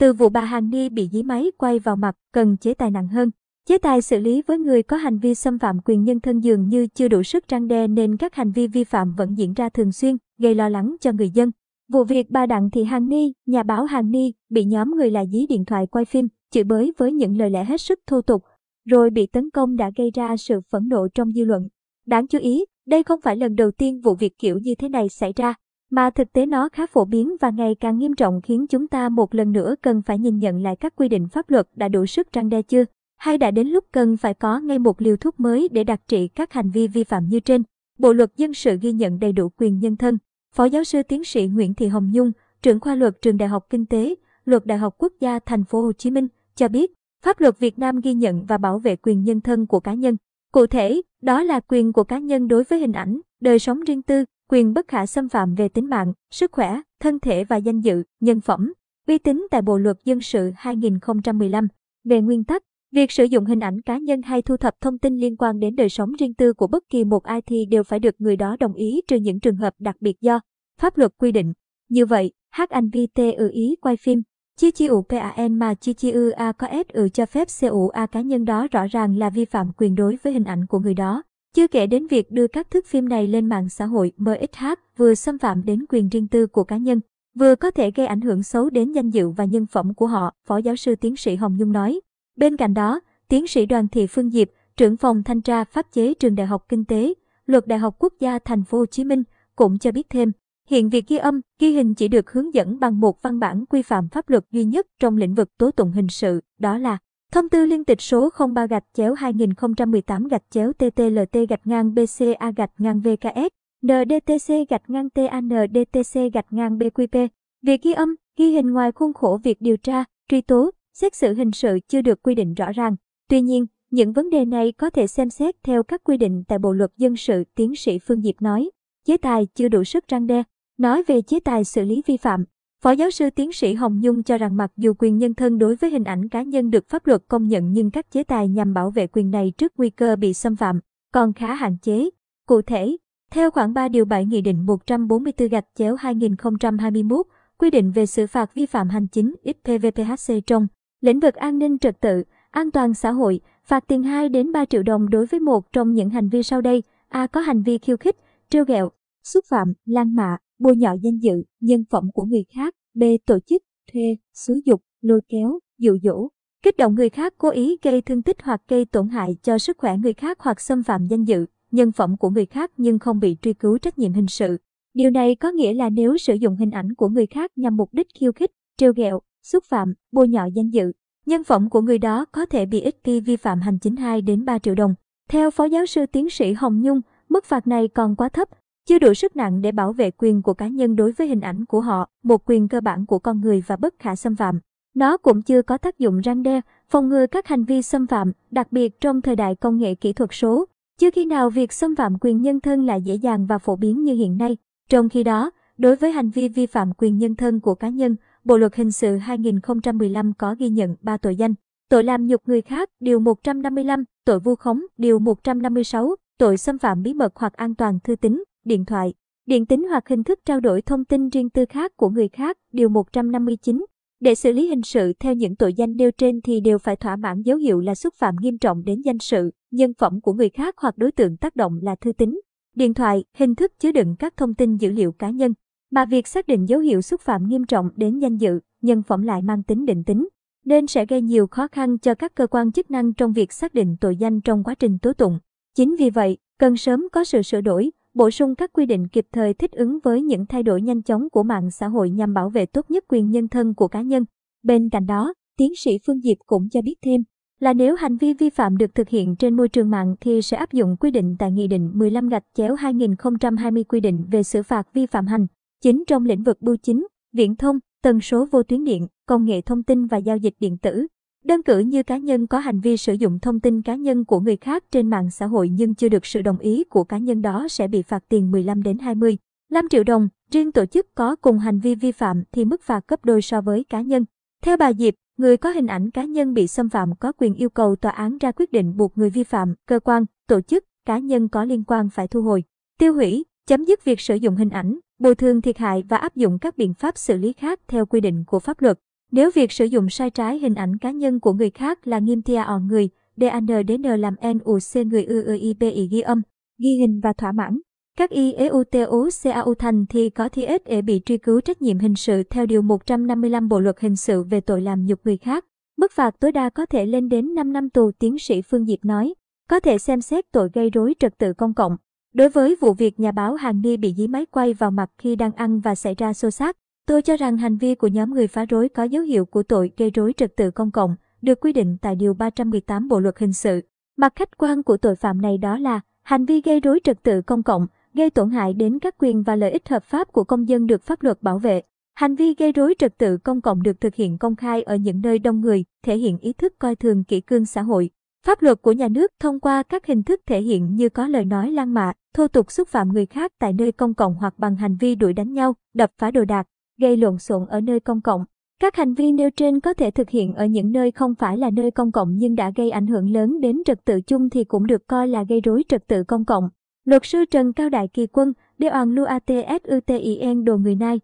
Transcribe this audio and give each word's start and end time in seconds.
Từ 0.00 0.12
vụ 0.12 0.28
bà 0.28 0.40
Hàn 0.40 0.70
Ni 0.70 0.88
bị 0.88 1.08
dí 1.12 1.22
máy 1.22 1.50
quay 1.58 1.78
vào 1.78 1.96
mặt 1.96 2.16
cần 2.32 2.56
chế 2.56 2.74
tài 2.74 2.90
nặng 2.90 3.08
hơn. 3.08 3.30
Chế 3.68 3.78
tài 3.78 4.02
xử 4.02 4.18
lý 4.18 4.42
với 4.46 4.58
người 4.58 4.82
có 4.82 4.96
hành 4.96 5.18
vi 5.18 5.34
xâm 5.34 5.58
phạm 5.58 5.78
quyền 5.84 6.04
nhân 6.04 6.20
thân 6.20 6.40
dường 6.40 6.68
như 6.68 6.86
chưa 6.86 7.08
đủ 7.08 7.22
sức 7.22 7.48
răng 7.48 7.68
đe 7.68 7.86
nên 7.86 8.16
các 8.16 8.34
hành 8.34 8.52
vi 8.52 8.66
vi 8.66 8.84
phạm 8.84 9.14
vẫn 9.14 9.34
diễn 9.38 9.54
ra 9.54 9.68
thường 9.68 9.92
xuyên, 9.92 10.16
gây 10.38 10.54
lo 10.54 10.68
lắng 10.68 10.96
cho 11.00 11.12
người 11.12 11.30
dân. 11.30 11.50
Vụ 11.92 12.04
việc 12.04 12.30
bà 12.30 12.46
Đặng 12.46 12.70
Thị 12.70 12.84
Hàn 12.84 13.08
Ni, 13.08 13.32
nhà 13.46 13.62
báo 13.62 13.84
Hàn 13.84 14.10
Ni, 14.10 14.32
bị 14.50 14.64
nhóm 14.64 14.90
người 14.96 15.10
là 15.10 15.24
dí 15.24 15.46
điện 15.48 15.64
thoại 15.64 15.86
quay 15.86 16.04
phim, 16.04 16.28
chửi 16.50 16.64
bới 16.64 16.92
với 16.98 17.12
những 17.12 17.36
lời 17.36 17.50
lẽ 17.50 17.64
hết 17.64 17.80
sức 17.80 17.98
thô 18.06 18.20
tục, 18.20 18.42
rồi 18.88 19.10
bị 19.10 19.26
tấn 19.26 19.50
công 19.50 19.76
đã 19.76 19.90
gây 19.96 20.10
ra 20.14 20.36
sự 20.36 20.60
phẫn 20.70 20.88
nộ 20.88 21.08
trong 21.14 21.32
dư 21.32 21.44
luận. 21.44 21.68
Đáng 22.06 22.26
chú 22.26 22.38
ý, 22.38 22.64
đây 22.86 23.02
không 23.02 23.20
phải 23.20 23.36
lần 23.36 23.54
đầu 23.54 23.70
tiên 23.70 24.00
vụ 24.00 24.14
việc 24.14 24.38
kiểu 24.38 24.58
như 24.58 24.74
thế 24.74 24.88
này 24.88 25.08
xảy 25.08 25.32
ra, 25.36 25.54
mà 25.90 26.10
thực 26.10 26.32
tế 26.32 26.46
nó 26.46 26.68
khá 26.68 26.86
phổ 26.86 27.04
biến 27.04 27.36
và 27.40 27.50
ngày 27.50 27.74
càng 27.74 27.98
nghiêm 27.98 28.14
trọng 28.14 28.40
khiến 28.42 28.66
chúng 28.66 28.88
ta 28.88 29.08
một 29.08 29.34
lần 29.34 29.52
nữa 29.52 29.74
cần 29.82 30.02
phải 30.02 30.18
nhìn 30.18 30.38
nhận 30.38 30.62
lại 30.62 30.76
các 30.76 30.96
quy 30.96 31.08
định 31.08 31.28
pháp 31.28 31.50
luật 31.50 31.68
đã 31.74 31.88
đủ 31.88 32.06
sức 32.06 32.32
răng 32.32 32.48
đe 32.48 32.62
chưa, 32.62 32.84
hay 33.16 33.38
đã 33.38 33.50
đến 33.50 33.68
lúc 33.68 33.84
cần 33.92 34.16
phải 34.16 34.34
có 34.34 34.60
ngay 34.60 34.78
một 34.78 35.00
liều 35.02 35.16
thuốc 35.16 35.40
mới 35.40 35.68
để 35.72 35.84
đặc 35.84 36.00
trị 36.08 36.28
các 36.28 36.52
hành 36.52 36.70
vi 36.70 36.88
vi 36.88 37.04
phạm 37.04 37.28
như 37.28 37.40
trên. 37.40 37.62
Bộ 37.98 38.12
luật 38.12 38.36
dân 38.36 38.54
sự 38.54 38.78
ghi 38.82 38.92
nhận 38.92 39.18
đầy 39.18 39.32
đủ 39.32 39.48
quyền 39.58 39.78
nhân 39.78 39.96
thân. 39.96 40.18
Phó 40.54 40.64
giáo 40.64 40.84
sư 40.84 41.02
tiến 41.02 41.24
sĩ 41.24 41.46
Nguyễn 41.46 41.74
Thị 41.74 41.86
Hồng 41.86 42.10
Nhung, 42.12 42.32
trưởng 42.62 42.80
khoa 42.80 42.94
luật 42.94 43.22
trường 43.22 43.36
Đại 43.36 43.48
học 43.48 43.66
Kinh 43.70 43.86
tế, 43.86 44.14
Luật 44.44 44.66
Đại 44.66 44.78
học 44.78 44.94
Quốc 44.98 45.12
gia 45.20 45.38
Thành 45.38 45.64
phố 45.64 45.82
Hồ 45.82 45.92
Chí 45.92 46.10
Minh 46.10 46.28
cho 46.56 46.68
biết, 46.68 46.92
pháp 47.22 47.40
luật 47.40 47.58
Việt 47.58 47.78
Nam 47.78 48.00
ghi 48.00 48.14
nhận 48.14 48.44
và 48.44 48.58
bảo 48.58 48.78
vệ 48.78 48.96
quyền 48.96 49.24
nhân 49.24 49.40
thân 49.40 49.66
của 49.66 49.80
cá 49.80 49.94
nhân. 49.94 50.16
Cụ 50.52 50.66
thể, 50.66 51.02
đó 51.22 51.42
là 51.42 51.60
quyền 51.60 51.92
của 51.92 52.04
cá 52.04 52.18
nhân 52.18 52.48
đối 52.48 52.64
với 52.64 52.78
hình 52.78 52.92
ảnh, 52.92 53.20
đời 53.40 53.58
sống 53.58 53.80
riêng 53.80 54.02
tư, 54.02 54.24
quyền 54.50 54.74
bất 54.74 54.88
khả 54.88 55.06
xâm 55.06 55.28
phạm 55.28 55.54
về 55.54 55.68
tính 55.68 55.90
mạng, 55.90 56.12
sức 56.30 56.52
khỏe, 56.52 56.80
thân 57.00 57.20
thể 57.20 57.44
và 57.44 57.56
danh 57.56 57.80
dự, 57.80 58.02
nhân 58.20 58.40
phẩm, 58.40 58.72
uy 59.06 59.18
tín 59.18 59.46
tại 59.50 59.62
Bộ 59.62 59.78
luật 59.78 59.96
dân 60.04 60.20
sự 60.20 60.52
2015. 60.56 61.68
Về 62.04 62.20
nguyên 62.20 62.44
tắc, 62.44 62.62
việc 62.92 63.12
sử 63.12 63.24
dụng 63.24 63.44
hình 63.44 63.60
ảnh 63.60 63.80
cá 63.80 63.98
nhân 63.98 64.22
hay 64.22 64.42
thu 64.42 64.56
thập 64.56 64.74
thông 64.80 64.98
tin 64.98 65.16
liên 65.16 65.36
quan 65.36 65.58
đến 65.58 65.76
đời 65.76 65.88
sống 65.88 66.12
riêng 66.12 66.34
tư 66.34 66.52
của 66.52 66.66
bất 66.66 66.84
kỳ 66.88 67.04
một 67.04 67.24
ai 67.24 67.42
thì 67.42 67.66
đều 67.66 67.82
phải 67.82 67.98
được 67.98 68.14
người 68.18 68.36
đó 68.36 68.56
đồng 68.60 68.74
ý 68.74 69.00
trừ 69.08 69.16
những 69.16 69.40
trường 69.40 69.56
hợp 69.56 69.74
đặc 69.78 69.96
biệt 70.00 70.20
do 70.20 70.40
pháp 70.80 70.98
luật 70.98 71.12
quy 71.18 71.32
định. 71.32 71.52
Như 71.88 72.06
vậy, 72.06 72.32
hát 72.50 72.70
anh 72.70 72.88
VT 72.88 73.20
ư 73.36 73.50
ý 73.52 73.76
quay 73.80 73.96
phim, 73.96 74.22
chi 74.56 74.70
chi 74.70 74.86
ủ 74.86 75.04
PAN 75.08 75.58
mà 75.58 75.74
chi 75.74 75.92
chi 75.92 76.10
ư 76.10 76.30
A 76.30 76.52
có 76.52 76.66
S 76.72 76.92
ư 76.92 77.08
cho 77.08 77.26
phép 77.26 77.48
CUA 77.60 78.06
cá 78.06 78.20
nhân 78.20 78.44
đó 78.44 78.66
rõ 78.70 78.86
ràng 78.86 79.16
là 79.16 79.30
vi 79.30 79.44
phạm 79.44 79.72
quyền 79.76 79.94
đối 79.94 80.16
với 80.22 80.32
hình 80.32 80.44
ảnh 80.44 80.66
của 80.66 80.78
người 80.78 80.94
đó. 80.94 81.22
Chưa 81.54 81.68
kể 81.68 81.86
đến 81.86 82.06
việc 82.06 82.30
đưa 82.30 82.46
các 82.46 82.70
thước 82.70 82.86
phim 82.86 83.08
này 83.08 83.26
lên 83.26 83.46
mạng 83.46 83.68
xã 83.68 83.86
hội 83.86 84.12
MXH 84.16 84.64
vừa 84.96 85.14
xâm 85.14 85.38
phạm 85.38 85.64
đến 85.64 85.84
quyền 85.88 86.08
riêng 86.08 86.28
tư 86.28 86.46
của 86.46 86.64
cá 86.64 86.76
nhân, 86.76 87.00
vừa 87.34 87.54
có 87.54 87.70
thể 87.70 87.90
gây 87.90 88.06
ảnh 88.06 88.20
hưởng 88.20 88.42
xấu 88.42 88.70
đến 88.70 88.92
danh 88.92 89.10
dự 89.10 89.30
và 89.30 89.44
nhân 89.44 89.66
phẩm 89.66 89.94
của 89.94 90.06
họ, 90.06 90.34
Phó 90.46 90.56
giáo 90.56 90.76
sư 90.76 90.96
tiến 90.96 91.16
sĩ 91.16 91.36
Hồng 91.36 91.56
Nhung 91.56 91.72
nói. 91.72 92.00
Bên 92.36 92.56
cạnh 92.56 92.74
đó, 92.74 93.00
tiến 93.28 93.46
sĩ 93.46 93.66
Đoàn 93.66 93.88
Thị 93.88 94.06
Phương 94.06 94.30
Diệp, 94.30 94.48
trưởng 94.76 94.96
phòng 94.96 95.22
thanh 95.22 95.40
tra 95.40 95.64
pháp 95.64 95.92
chế 95.92 96.14
trường 96.14 96.34
Đại 96.34 96.46
học 96.46 96.64
Kinh 96.68 96.84
tế, 96.84 97.14
Luật 97.46 97.66
Đại 97.66 97.78
học 97.78 97.96
Quốc 97.98 98.12
gia 98.20 98.38
Thành 98.38 98.64
phố 98.64 98.78
Hồ 98.78 98.86
Chí 98.86 99.04
Minh 99.04 99.22
cũng 99.56 99.78
cho 99.78 99.92
biết 99.92 100.06
thêm, 100.10 100.32
hiện 100.66 100.90
việc 100.90 101.08
ghi 101.08 101.16
âm, 101.16 101.40
ghi 101.58 101.72
hình 101.72 101.94
chỉ 101.94 102.08
được 102.08 102.32
hướng 102.32 102.54
dẫn 102.54 102.80
bằng 102.80 103.00
một 103.00 103.22
văn 103.22 103.38
bản 103.38 103.66
quy 103.66 103.82
phạm 103.82 104.08
pháp 104.08 104.30
luật 104.30 104.44
duy 104.50 104.64
nhất 104.64 104.86
trong 105.00 105.16
lĩnh 105.16 105.34
vực 105.34 105.58
tố 105.58 105.70
tụng 105.70 105.92
hình 105.92 106.08
sự, 106.08 106.40
đó 106.58 106.78
là 106.78 106.98
Thông 107.32 107.48
tư 107.48 107.66
liên 107.66 107.84
tịch 107.84 108.00
số 108.00 108.30
03 108.54 108.66
gạch 108.66 108.84
chéo 108.92 109.14
2018 109.14 110.28
gạch 110.28 110.42
chéo 110.50 110.72
TTLT 110.72 111.48
gạch 111.48 111.66
ngang 111.66 111.94
BCA 111.94 112.50
gạch 112.56 112.70
ngang 112.78 113.00
VKS, 113.00 113.48
NDTC 113.82 114.54
gạch 114.68 114.90
ngang 114.90 115.10
TANDTC 115.10 116.32
gạch 116.32 116.52
ngang 116.52 116.78
BQP. 116.78 117.28
Việc 117.62 117.82
ghi 117.82 117.92
âm, 117.92 118.16
ghi 118.38 118.50
hình 118.50 118.72
ngoài 118.72 118.92
khuôn 118.92 119.12
khổ 119.12 119.38
việc 119.42 119.60
điều 119.60 119.76
tra, 119.76 120.04
truy 120.28 120.40
tố, 120.40 120.70
xét 120.94 121.14
xử 121.14 121.34
hình 121.34 121.50
sự 121.52 121.78
chưa 121.88 122.00
được 122.00 122.22
quy 122.22 122.34
định 122.34 122.54
rõ 122.54 122.72
ràng. 122.72 122.96
Tuy 123.28 123.40
nhiên, 123.40 123.66
những 123.90 124.12
vấn 124.12 124.30
đề 124.30 124.44
này 124.44 124.72
có 124.72 124.90
thể 124.90 125.06
xem 125.06 125.30
xét 125.30 125.54
theo 125.62 125.82
các 125.82 126.04
quy 126.04 126.16
định 126.16 126.44
tại 126.48 126.58
Bộ 126.58 126.72
luật 126.72 126.90
dân 126.96 127.16
sự, 127.16 127.44
tiến 127.54 127.76
sĩ 127.76 127.98
Phương 127.98 128.22
Diệp 128.22 128.42
nói. 128.42 128.70
Chế 129.06 129.16
tài 129.16 129.46
chưa 129.54 129.68
đủ 129.68 129.84
sức 129.84 130.08
răng 130.08 130.26
đe. 130.26 130.42
Nói 130.78 131.02
về 131.06 131.22
chế 131.22 131.40
tài 131.40 131.64
xử 131.64 131.84
lý 131.84 132.02
vi 132.06 132.16
phạm, 132.16 132.44
Phó 132.82 132.90
giáo 132.90 133.10
sư 133.10 133.30
tiến 133.30 133.52
sĩ 133.52 133.74
Hồng 133.74 134.00
Nhung 134.00 134.22
cho 134.22 134.38
rằng 134.38 134.56
mặc 134.56 134.72
dù 134.76 134.94
quyền 134.98 135.18
nhân 135.18 135.34
thân 135.34 135.58
đối 135.58 135.76
với 135.76 135.90
hình 135.90 136.04
ảnh 136.04 136.28
cá 136.28 136.42
nhân 136.42 136.70
được 136.70 136.88
pháp 136.88 137.06
luật 137.06 137.22
công 137.28 137.48
nhận 137.48 137.72
nhưng 137.72 137.90
các 137.90 138.10
chế 138.10 138.24
tài 138.24 138.48
nhằm 138.48 138.74
bảo 138.74 138.90
vệ 138.90 139.06
quyền 139.06 139.30
này 139.30 139.52
trước 139.58 139.72
nguy 139.76 139.90
cơ 139.90 140.16
bị 140.16 140.34
xâm 140.34 140.56
phạm 140.56 140.80
còn 141.12 141.32
khá 141.32 141.54
hạn 141.54 141.76
chế. 141.82 142.10
Cụ 142.46 142.62
thể, 142.62 142.96
theo 143.30 143.50
khoảng 143.50 143.74
3 143.74 143.88
điều 143.88 144.04
7 144.04 144.26
Nghị 144.26 144.40
định 144.40 144.66
144 144.66 145.48
gạch 145.48 145.64
chéo 145.74 145.94
2021, 145.94 147.26
quy 147.58 147.70
định 147.70 147.90
về 147.90 148.06
xử 148.06 148.26
phạt 148.26 148.54
vi 148.54 148.66
phạm 148.66 148.88
hành 148.88 149.06
chính 149.06 149.34
XPVPHC 149.44 150.46
trong 150.46 150.66
lĩnh 151.00 151.20
vực 151.20 151.34
an 151.34 151.58
ninh 151.58 151.78
trật 151.78 152.00
tự, 152.00 152.22
an 152.50 152.70
toàn 152.70 152.94
xã 152.94 153.10
hội, 153.10 153.40
phạt 153.64 153.84
tiền 153.86 154.02
2 154.02 154.28
đến 154.28 154.52
3 154.52 154.64
triệu 154.64 154.82
đồng 154.82 155.10
đối 155.10 155.26
với 155.26 155.40
một 155.40 155.72
trong 155.72 155.94
những 155.94 156.10
hành 156.10 156.28
vi 156.28 156.42
sau 156.42 156.60
đây. 156.60 156.82
A. 157.08 157.26
Có 157.26 157.40
hành 157.40 157.62
vi 157.62 157.78
khiêu 157.78 157.96
khích, 157.96 158.16
trêu 158.48 158.64
ghẹo, 158.64 158.90
xúc 159.24 159.44
phạm, 159.48 159.72
lan 159.84 160.14
mạ, 160.14 160.36
bôi 160.60 160.76
nhọ 160.76 160.92
danh 161.02 161.18
dự, 161.18 161.42
nhân 161.60 161.84
phẩm 161.90 162.10
của 162.14 162.24
người 162.24 162.44
khác, 162.54 162.74
b. 162.94 163.02
tổ 163.26 163.38
chức, 163.46 163.62
thuê, 163.92 164.16
xúi 164.34 164.62
dục, 164.64 164.82
lôi 165.00 165.20
kéo, 165.28 165.58
dụ 165.78 165.98
dỗ, 166.02 166.28
kích 166.62 166.76
động 166.76 166.94
người 166.94 167.10
khác 167.10 167.34
cố 167.38 167.50
ý 167.50 167.76
gây 167.82 168.00
thương 168.00 168.22
tích 168.22 168.36
hoặc 168.42 168.62
gây 168.68 168.84
tổn 168.84 169.08
hại 169.08 169.36
cho 169.42 169.58
sức 169.58 169.78
khỏe 169.78 169.96
người 169.96 170.12
khác 170.12 170.38
hoặc 170.40 170.60
xâm 170.60 170.82
phạm 170.82 171.06
danh 171.06 171.24
dự, 171.24 171.46
nhân 171.70 171.92
phẩm 171.92 172.16
của 172.16 172.30
người 172.30 172.46
khác 172.46 172.70
nhưng 172.76 172.98
không 172.98 173.20
bị 173.20 173.36
truy 173.42 173.52
cứu 173.52 173.78
trách 173.78 173.98
nhiệm 173.98 174.12
hình 174.12 174.26
sự. 174.26 174.56
Điều 174.94 175.10
này 175.10 175.34
có 175.34 175.50
nghĩa 175.50 175.74
là 175.74 175.90
nếu 175.90 176.16
sử 176.16 176.34
dụng 176.34 176.56
hình 176.56 176.70
ảnh 176.70 176.94
của 176.94 177.08
người 177.08 177.26
khác 177.26 177.50
nhằm 177.56 177.76
mục 177.76 177.88
đích 177.92 178.06
khiêu 178.18 178.32
khích, 178.32 178.50
trêu 178.76 178.92
ghẹo, 178.92 179.20
xúc 179.42 179.64
phạm, 179.68 179.94
bôi 180.12 180.28
nhọ 180.28 180.44
danh 180.54 180.70
dự, 180.70 180.92
nhân 181.26 181.44
phẩm 181.44 181.70
của 181.70 181.80
người 181.80 181.98
đó 181.98 182.24
có 182.32 182.46
thể 182.46 182.66
bị 182.66 182.80
ít 182.80 182.96
khi 183.04 183.20
vi 183.20 183.36
phạm 183.36 183.60
hành 183.60 183.78
chính 183.78 183.96
2 183.96 184.22
đến 184.22 184.44
3 184.44 184.58
triệu 184.58 184.74
đồng. 184.74 184.94
Theo 185.28 185.50
Phó 185.50 185.64
Giáo 185.64 185.86
sư 185.86 186.06
Tiến 186.06 186.30
sĩ 186.30 186.52
Hồng 186.52 186.80
Nhung, 186.82 187.00
mức 187.28 187.44
phạt 187.44 187.66
này 187.66 187.88
còn 187.88 188.16
quá 188.16 188.28
thấp, 188.28 188.48
chưa 188.90 188.98
đủ 188.98 189.14
sức 189.14 189.36
nặng 189.36 189.62
để 189.62 189.72
bảo 189.72 189.92
vệ 189.92 190.10
quyền 190.10 190.42
của 190.42 190.54
cá 190.54 190.68
nhân 190.68 190.96
đối 190.96 191.12
với 191.12 191.28
hình 191.28 191.40
ảnh 191.40 191.64
của 191.64 191.80
họ, 191.80 192.08
một 192.22 192.42
quyền 192.44 192.68
cơ 192.68 192.80
bản 192.80 193.06
của 193.06 193.18
con 193.18 193.40
người 193.40 193.62
và 193.66 193.76
bất 193.76 193.94
khả 193.98 194.16
xâm 194.16 194.36
phạm. 194.36 194.60
Nó 194.94 195.16
cũng 195.16 195.42
chưa 195.42 195.62
có 195.62 195.78
tác 195.78 195.98
dụng 195.98 196.20
răng 196.20 196.42
đe, 196.42 196.60
phòng 196.88 197.08
ngừa 197.08 197.26
các 197.26 197.46
hành 197.46 197.64
vi 197.64 197.82
xâm 197.82 198.06
phạm, 198.06 198.32
đặc 198.50 198.72
biệt 198.72 199.00
trong 199.00 199.22
thời 199.22 199.36
đại 199.36 199.54
công 199.54 199.78
nghệ 199.78 199.94
kỹ 199.94 200.12
thuật 200.12 200.30
số. 200.32 200.64
Chưa 200.98 201.10
khi 201.10 201.24
nào 201.24 201.50
việc 201.50 201.72
xâm 201.72 201.96
phạm 201.96 202.16
quyền 202.20 202.42
nhân 202.42 202.60
thân 202.60 202.86
lại 202.86 203.02
dễ 203.02 203.14
dàng 203.14 203.46
và 203.46 203.58
phổ 203.58 203.76
biến 203.76 204.04
như 204.04 204.14
hiện 204.14 204.38
nay. 204.38 204.56
Trong 204.88 205.08
khi 205.08 205.24
đó, 205.24 205.50
đối 205.78 205.96
với 205.96 206.12
hành 206.12 206.30
vi 206.30 206.48
vi 206.48 206.66
phạm 206.66 206.92
quyền 206.98 207.18
nhân 207.18 207.34
thân 207.34 207.60
của 207.60 207.74
cá 207.74 207.88
nhân, 207.88 208.16
Bộ 208.44 208.56
luật 208.56 208.74
hình 208.74 208.92
sự 208.92 209.16
2015 209.16 210.32
có 210.32 210.54
ghi 210.58 210.68
nhận 210.68 210.96
3 211.00 211.16
tội 211.16 211.36
danh. 211.36 211.54
Tội 211.88 212.04
làm 212.04 212.26
nhục 212.26 212.48
người 212.48 212.62
khác, 212.62 212.90
điều 213.00 213.20
155, 213.20 214.04
tội 214.24 214.40
vu 214.40 214.54
khống, 214.54 214.82
điều 214.98 215.18
156, 215.18 216.16
tội 216.38 216.56
xâm 216.56 216.78
phạm 216.78 217.02
bí 217.02 217.14
mật 217.14 217.32
hoặc 217.36 217.52
an 217.52 217.74
toàn 217.74 217.98
thư 218.04 218.16
tín, 218.16 218.44
điện 218.64 218.84
thoại, 218.84 219.14
điện 219.46 219.66
tính 219.66 219.88
hoặc 219.88 220.08
hình 220.08 220.24
thức 220.24 220.38
trao 220.44 220.60
đổi 220.60 220.82
thông 220.82 221.04
tin 221.04 221.28
riêng 221.28 221.50
tư 221.50 221.64
khác 221.68 221.96
của 221.96 222.08
người 222.08 222.28
khác, 222.28 222.56
điều 222.72 222.88
159. 222.88 223.84
Để 224.20 224.34
xử 224.34 224.52
lý 224.52 224.68
hình 224.68 224.82
sự 224.82 225.12
theo 225.20 225.34
những 225.34 225.56
tội 225.56 225.74
danh 225.74 225.96
nêu 225.96 226.10
trên 226.10 226.40
thì 226.40 226.60
đều 226.60 226.78
phải 226.78 226.96
thỏa 226.96 227.16
mãn 227.16 227.42
dấu 227.42 227.56
hiệu 227.56 227.80
là 227.80 227.94
xúc 227.94 228.14
phạm 228.14 228.36
nghiêm 228.40 228.58
trọng 228.58 228.84
đến 228.84 229.00
danh 229.00 229.18
sự, 229.18 229.50
nhân 229.70 229.92
phẩm 229.98 230.20
của 230.20 230.32
người 230.32 230.48
khác 230.48 230.74
hoặc 230.78 230.98
đối 230.98 231.12
tượng 231.12 231.36
tác 231.36 231.56
động 231.56 231.78
là 231.82 231.94
thư 232.00 232.12
tín, 232.12 232.40
điện 232.76 232.94
thoại, 232.94 233.24
hình 233.34 233.54
thức 233.54 233.72
chứa 233.78 233.92
đựng 233.92 234.16
các 234.18 234.36
thông 234.36 234.54
tin 234.54 234.76
dữ 234.76 234.90
liệu 234.90 235.12
cá 235.12 235.30
nhân. 235.30 235.54
Mà 235.90 236.04
việc 236.04 236.26
xác 236.26 236.46
định 236.46 236.68
dấu 236.68 236.80
hiệu 236.80 237.02
xúc 237.02 237.20
phạm 237.20 237.48
nghiêm 237.48 237.66
trọng 237.66 237.90
đến 237.96 238.18
danh 238.18 238.36
dự, 238.36 238.60
nhân 238.82 239.02
phẩm 239.02 239.22
lại 239.22 239.42
mang 239.42 239.62
tính 239.62 239.86
định 239.86 240.04
tính, 240.04 240.28
nên 240.64 240.86
sẽ 240.86 241.06
gây 241.06 241.22
nhiều 241.22 241.46
khó 241.46 241.68
khăn 241.68 241.98
cho 241.98 242.14
các 242.14 242.34
cơ 242.34 242.46
quan 242.46 242.72
chức 242.72 242.90
năng 242.90 243.14
trong 243.14 243.32
việc 243.32 243.52
xác 243.52 243.74
định 243.74 243.96
tội 244.00 244.16
danh 244.16 244.40
trong 244.40 244.64
quá 244.64 244.74
trình 244.74 244.98
tố 244.98 245.12
tụng. 245.12 245.38
Chính 245.76 245.96
vì 245.96 246.10
vậy, 246.10 246.38
cần 246.58 246.76
sớm 246.76 247.08
có 247.12 247.24
sự 247.24 247.42
sửa 247.42 247.60
đổi, 247.60 247.90
bổ 248.14 248.30
sung 248.30 248.54
các 248.54 248.70
quy 248.72 248.86
định 248.86 249.08
kịp 249.08 249.26
thời 249.32 249.54
thích 249.54 249.72
ứng 249.72 249.98
với 250.04 250.22
những 250.22 250.46
thay 250.46 250.62
đổi 250.62 250.82
nhanh 250.82 251.02
chóng 251.02 251.30
của 251.32 251.42
mạng 251.42 251.70
xã 251.70 251.88
hội 251.88 252.10
nhằm 252.10 252.34
bảo 252.34 252.50
vệ 252.50 252.66
tốt 252.66 252.90
nhất 252.90 253.04
quyền 253.08 253.30
nhân 253.30 253.48
thân 253.48 253.74
của 253.74 253.88
cá 253.88 254.02
nhân. 254.02 254.24
Bên 254.62 254.88
cạnh 254.88 255.06
đó, 255.06 255.34
tiến 255.56 255.72
sĩ 255.76 255.90
Phương 256.06 256.20
Diệp 256.20 256.36
cũng 256.46 256.68
cho 256.68 256.82
biết 256.82 256.94
thêm 257.04 257.20
là 257.60 257.72
nếu 257.72 257.94
hành 257.94 258.16
vi 258.16 258.34
vi 258.34 258.50
phạm 258.50 258.76
được 258.76 258.94
thực 258.94 259.08
hiện 259.08 259.36
trên 259.36 259.56
môi 259.56 259.68
trường 259.68 259.90
mạng 259.90 260.14
thì 260.20 260.42
sẽ 260.42 260.56
áp 260.56 260.72
dụng 260.72 260.96
quy 261.00 261.10
định 261.10 261.36
tại 261.38 261.52
Nghị 261.52 261.68
định 261.68 261.90
15 261.94 262.28
gạch 262.28 262.42
chéo 262.54 262.74
2020 262.74 263.84
quy 263.84 264.00
định 264.00 264.24
về 264.30 264.42
xử 264.42 264.62
phạt 264.62 264.86
vi 264.94 265.06
phạm 265.06 265.26
hành 265.26 265.46
chính 265.82 266.04
trong 266.06 266.24
lĩnh 266.24 266.42
vực 266.42 266.56
bưu 266.60 266.76
chính, 266.76 267.06
viễn 267.32 267.56
thông, 267.56 267.78
tần 268.02 268.20
số 268.20 268.46
vô 268.50 268.62
tuyến 268.62 268.84
điện, 268.84 269.06
công 269.26 269.44
nghệ 269.44 269.60
thông 269.60 269.82
tin 269.82 270.06
và 270.06 270.18
giao 270.18 270.36
dịch 270.36 270.54
điện 270.60 270.76
tử. 270.78 271.06
Đơn 271.44 271.62
cử 271.62 271.78
như 271.78 272.02
cá 272.02 272.16
nhân 272.16 272.46
có 272.46 272.58
hành 272.58 272.80
vi 272.80 272.96
sử 272.96 273.12
dụng 273.12 273.38
thông 273.38 273.60
tin 273.60 273.82
cá 273.82 273.94
nhân 273.94 274.24
của 274.24 274.40
người 274.40 274.56
khác 274.56 274.84
trên 274.90 275.10
mạng 275.10 275.30
xã 275.30 275.46
hội 275.46 275.68
nhưng 275.68 275.94
chưa 275.94 276.08
được 276.08 276.26
sự 276.26 276.42
đồng 276.42 276.58
ý 276.58 276.84
của 276.84 277.04
cá 277.04 277.18
nhân 277.18 277.42
đó 277.42 277.66
sẽ 277.70 277.88
bị 277.88 278.02
phạt 278.02 278.24
tiền 278.28 278.50
15 278.50 278.82
đến 278.82 278.98
20 278.98 279.38
5 279.70 279.88
triệu 279.88 280.04
đồng. 280.04 280.28
Riêng 280.50 280.72
tổ 280.72 280.86
chức 280.86 281.14
có 281.14 281.36
cùng 281.36 281.58
hành 281.58 281.80
vi 281.80 281.94
vi 281.94 282.12
phạm 282.12 282.42
thì 282.52 282.64
mức 282.64 282.82
phạt 282.82 283.08
gấp 283.08 283.24
đôi 283.24 283.42
so 283.42 283.60
với 283.60 283.84
cá 283.84 284.00
nhân. 284.00 284.24
Theo 284.62 284.76
bà 284.76 284.92
Diệp, 284.92 285.14
người 285.38 285.56
có 285.56 285.70
hình 285.70 285.86
ảnh 285.86 286.10
cá 286.10 286.24
nhân 286.24 286.54
bị 286.54 286.66
xâm 286.66 286.88
phạm 286.88 287.16
có 287.16 287.32
quyền 287.32 287.54
yêu 287.54 287.70
cầu 287.70 287.96
tòa 287.96 288.12
án 288.12 288.38
ra 288.38 288.52
quyết 288.52 288.72
định 288.72 288.96
buộc 288.96 289.18
người 289.18 289.30
vi 289.30 289.44
phạm, 289.44 289.74
cơ 289.86 290.00
quan, 290.00 290.24
tổ 290.48 290.60
chức, 290.60 290.84
cá 291.06 291.18
nhân 291.18 291.48
có 291.48 291.64
liên 291.64 291.84
quan 291.84 292.10
phải 292.10 292.28
thu 292.28 292.42
hồi, 292.42 292.64
tiêu 292.98 293.14
hủy, 293.14 293.44
chấm 293.66 293.84
dứt 293.84 294.04
việc 294.04 294.20
sử 294.20 294.34
dụng 294.34 294.56
hình 294.56 294.70
ảnh, 294.70 294.98
bồi 295.18 295.34
thường 295.34 295.62
thiệt 295.62 295.78
hại 295.78 296.04
và 296.08 296.16
áp 296.16 296.36
dụng 296.36 296.58
các 296.58 296.76
biện 296.76 296.94
pháp 296.94 297.18
xử 297.18 297.36
lý 297.36 297.52
khác 297.52 297.80
theo 297.88 298.06
quy 298.06 298.20
định 298.20 298.44
của 298.46 298.58
pháp 298.58 298.82
luật. 298.82 298.98
Nếu 299.32 299.50
việc 299.54 299.72
sử 299.72 299.84
dụng 299.84 300.10
sai 300.10 300.30
trái 300.30 300.58
hình 300.58 300.74
ảnh 300.74 300.98
cá 300.98 301.10
nhân 301.10 301.40
của 301.40 301.52
người 301.52 301.70
khác 301.70 302.06
là 302.06 302.18
nghiêm 302.18 302.42
thia 302.42 302.56
ọ 302.56 302.78
người, 302.78 303.08
DANDN 303.36 304.02
làm 304.02 304.34
NUC 304.42 305.06
người 305.06 305.24
ư 305.24 305.42
ư 305.42 305.56
IPI 305.60 306.08
ghi 306.10 306.20
âm, 306.20 306.42
ghi 306.78 306.90
hình 307.00 307.20
và 307.22 307.32
thỏa 307.32 307.52
mãn. 307.52 307.78
Các 308.18 308.30
Yếu 308.30 308.68
U 308.70 308.84
T 308.84 308.94
U 309.08 309.28
C 309.42 309.46
A 309.46 309.60
U 309.60 309.74
thành 309.74 310.06
thì 310.06 310.30
có 310.30 310.48
thi 310.48 310.64
ích 310.64 310.82
để 310.86 311.02
bị 311.02 311.20
truy 311.24 311.38
cứu 311.38 311.60
trách 311.60 311.82
nhiệm 311.82 311.98
hình 311.98 312.14
sự 312.14 312.42
theo 312.42 312.66
Điều 312.66 312.82
155 312.82 313.68
Bộ 313.68 313.80
Luật 313.80 314.00
Hình 314.00 314.16
sự 314.16 314.42
về 314.42 314.60
tội 314.60 314.82
làm 314.82 315.06
nhục 315.06 315.20
người 315.24 315.36
khác. 315.36 315.64
Mức 315.98 316.12
phạt 316.12 316.40
tối 316.40 316.52
đa 316.52 316.70
có 316.70 316.86
thể 316.86 317.06
lên 317.06 317.28
đến 317.28 317.54
5 317.54 317.72
năm 317.72 317.90
tù 317.90 318.10
tiến 318.18 318.38
sĩ 318.38 318.62
Phương 318.62 318.86
Diệp 318.86 319.04
nói. 319.04 319.34
Có 319.70 319.80
thể 319.80 319.98
xem 319.98 320.20
xét 320.20 320.44
tội 320.52 320.68
gây 320.72 320.90
rối 320.90 321.14
trật 321.18 321.38
tự 321.38 321.52
công 321.52 321.74
cộng. 321.74 321.96
Đối 322.34 322.48
với 322.48 322.76
vụ 322.80 322.94
việc 322.94 323.20
nhà 323.20 323.32
báo 323.32 323.54
Hàng 323.54 323.80
Ni 323.80 323.96
bị 323.96 324.14
dí 324.16 324.26
máy 324.26 324.46
quay 324.46 324.74
vào 324.74 324.90
mặt 324.90 325.10
khi 325.18 325.36
đang 325.36 325.52
ăn 325.52 325.80
và 325.80 325.94
xảy 325.94 326.14
ra 326.14 326.32
xô 326.32 326.50
xát, 326.50 326.76
tôi 327.10 327.22
cho 327.22 327.36
rằng 327.36 327.56
hành 327.56 327.76
vi 327.76 327.94
của 327.94 328.06
nhóm 328.06 328.34
người 328.34 328.46
phá 328.46 328.64
rối 328.64 328.88
có 328.88 329.02
dấu 329.02 329.22
hiệu 329.22 329.44
của 329.44 329.62
tội 329.62 329.90
gây 329.96 330.10
rối 330.10 330.32
trật 330.36 330.56
tự 330.56 330.70
công 330.70 330.90
cộng, 330.90 331.16
được 331.42 331.60
quy 331.60 331.72
định 331.72 331.96
tại 332.02 332.14
Điều 332.14 332.34
318 332.34 333.08
Bộ 333.08 333.20
Luật 333.20 333.38
Hình 333.38 333.52
sự. 333.52 333.80
Mặt 334.16 334.32
khách 334.36 334.58
quan 334.58 334.82
của 334.82 334.96
tội 334.96 335.16
phạm 335.16 335.42
này 335.42 335.58
đó 335.58 335.78
là 335.78 336.00
hành 336.22 336.44
vi 336.44 336.60
gây 336.60 336.80
rối 336.80 337.00
trật 337.04 337.22
tự 337.22 337.42
công 337.42 337.62
cộng, 337.62 337.86
gây 338.14 338.30
tổn 338.30 338.50
hại 338.50 338.74
đến 338.74 338.98
các 338.98 339.14
quyền 339.18 339.42
và 339.42 339.56
lợi 339.56 339.70
ích 339.70 339.88
hợp 339.88 340.04
pháp 340.04 340.32
của 340.32 340.44
công 340.44 340.68
dân 340.68 340.86
được 340.86 341.02
pháp 341.02 341.22
luật 341.22 341.42
bảo 341.42 341.58
vệ. 341.58 341.82
Hành 342.14 342.34
vi 342.34 342.54
gây 342.54 342.72
rối 342.72 342.94
trật 342.98 343.18
tự 343.18 343.36
công 343.36 343.60
cộng 343.60 343.82
được 343.82 344.00
thực 344.00 344.14
hiện 344.14 344.38
công 344.38 344.56
khai 344.56 344.82
ở 344.82 344.96
những 344.96 345.20
nơi 345.20 345.38
đông 345.38 345.60
người, 345.60 345.84
thể 346.02 346.16
hiện 346.16 346.38
ý 346.38 346.52
thức 346.52 346.74
coi 346.78 346.96
thường 346.96 347.24
kỷ 347.24 347.40
cương 347.40 347.66
xã 347.66 347.82
hội. 347.82 348.10
Pháp 348.46 348.62
luật 348.62 348.82
của 348.82 348.92
nhà 348.92 349.08
nước 349.08 349.32
thông 349.40 349.60
qua 349.60 349.82
các 349.82 350.06
hình 350.06 350.22
thức 350.22 350.40
thể 350.46 350.60
hiện 350.60 350.94
như 350.94 351.08
có 351.08 351.26
lời 351.26 351.44
nói 351.44 351.70
lan 351.70 351.94
mạ, 351.94 352.12
thô 352.34 352.48
tục 352.48 352.72
xúc 352.72 352.88
phạm 352.88 353.12
người 353.12 353.26
khác 353.26 353.52
tại 353.58 353.72
nơi 353.72 353.92
công 353.92 354.14
cộng 354.14 354.34
hoặc 354.34 354.54
bằng 354.58 354.76
hành 354.76 354.96
vi 354.96 355.14
đuổi 355.14 355.32
đánh 355.32 355.52
nhau, 355.52 355.74
đập 355.94 356.10
phá 356.18 356.30
đồ 356.30 356.44
đạc, 356.44 356.66
gây 357.00 357.16
lộn 357.16 357.38
xộn 357.38 357.66
ở 357.66 357.80
nơi 357.80 358.00
công 358.00 358.20
cộng. 358.20 358.44
Các 358.80 358.96
hành 358.96 359.14
vi 359.14 359.32
nêu 359.32 359.50
trên 359.50 359.80
có 359.80 359.94
thể 359.94 360.10
thực 360.10 360.30
hiện 360.30 360.54
ở 360.54 360.64
những 360.64 360.92
nơi 360.92 361.10
không 361.10 361.34
phải 361.34 361.58
là 361.58 361.70
nơi 361.70 361.90
công 361.90 362.12
cộng 362.12 362.36
nhưng 362.36 362.54
đã 362.54 362.72
gây 362.76 362.90
ảnh 362.90 363.06
hưởng 363.06 363.30
lớn 363.30 363.60
đến 363.60 363.76
trật 363.84 364.04
tự 364.04 364.20
chung 364.20 364.50
thì 364.50 364.64
cũng 364.64 364.86
được 364.86 365.06
coi 365.06 365.28
là 365.28 365.44
gây 365.48 365.60
rối 365.60 365.84
trật 365.88 366.08
tự 366.08 366.24
công 366.24 366.44
cộng. 366.44 366.68
Luật 367.04 367.22
sư 367.24 367.44
Trần 367.50 367.72
Cao 367.72 367.88
Đại 367.88 368.08
Kỳ 368.08 368.26
Quân, 368.26 368.52
Đê 368.78 368.90
Oan 368.90 369.10
Lu 369.10 369.24
ATSUTIN 369.24 370.64
Đồ 370.64 370.76
Người 370.76 370.94
Nai, 370.94 371.20